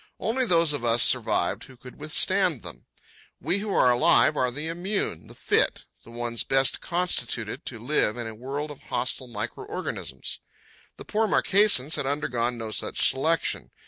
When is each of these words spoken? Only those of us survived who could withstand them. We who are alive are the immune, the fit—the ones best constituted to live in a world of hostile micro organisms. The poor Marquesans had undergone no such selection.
Only 0.19 0.47
those 0.47 0.73
of 0.73 0.83
us 0.83 1.03
survived 1.03 1.65
who 1.65 1.77
could 1.77 1.99
withstand 1.99 2.63
them. 2.63 2.87
We 3.39 3.59
who 3.59 3.71
are 3.71 3.91
alive 3.91 4.35
are 4.35 4.49
the 4.49 4.65
immune, 4.67 5.27
the 5.27 5.35
fit—the 5.35 6.09
ones 6.09 6.43
best 6.43 6.81
constituted 6.81 7.67
to 7.67 7.77
live 7.77 8.17
in 8.17 8.25
a 8.25 8.33
world 8.33 8.71
of 8.71 8.81
hostile 8.89 9.27
micro 9.27 9.63
organisms. 9.63 10.39
The 10.97 11.05
poor 11.05 11.27
Marquesans 11.27 11.97
had 11.97 12.07
undergone 12.07 12.57
no 12.57 12.71
such 12.71 13.07
selection. 13.11 13.69